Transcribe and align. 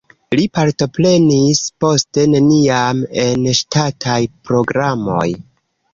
Li 0.37 0.43
partoprenis 0.59 1.59
poste 1.85 2.25
neniam 2.37 3.03
en 3.25 3.45
ŝtataj 3.61 4.19
programoj. 4.49 5.29